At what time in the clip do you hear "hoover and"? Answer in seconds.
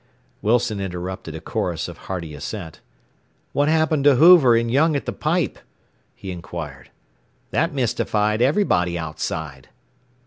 4.15-4.71